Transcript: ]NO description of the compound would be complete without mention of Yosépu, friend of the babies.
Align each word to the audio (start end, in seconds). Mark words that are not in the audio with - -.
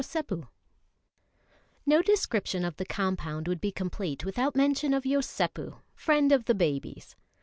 ]NO 1.85 2.01
description 2.01 2.65
of 2.65 2.77
the 2.77 2.85
compound 2.85 3.47
would 3.47 3.61
be 3.61 3.71
complete 3.71 4.25
without 4.25 4.55
mention 4.55 4.95
of 4.95 5.03
Yosépu, 5.03 5.79
friend 5.93 6.31
of 6.31 6.45
the 6.45 6.55
babies. 6.55 7.15